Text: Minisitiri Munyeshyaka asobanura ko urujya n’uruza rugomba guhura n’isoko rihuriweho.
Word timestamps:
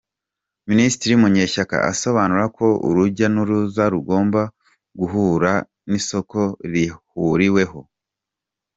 Minisitiri 0.69 1.13
Munyeshyaka 1.21 1.77
asobanura 1.91 2.45
ko 2.57 2.67
urujya 2.87 3.27
n’uruza 3.33 3.83
rugomba 3.93 4.41
guhura 4.99 5.51
n’isoko 5.89 6.39
rihuriweho. 6.71 7.79